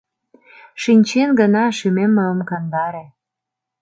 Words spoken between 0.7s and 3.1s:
Шинчен гына шӱмем мый ом кандаре».